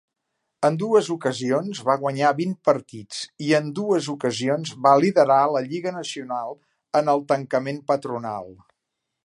[0.67, 3.19] En dues ocasions va guanyar vint partits
[3.49, 6.57] i en dues ocasions va liderar la Lliga Nacional
[7.03, 8.51] en el tancament patronal.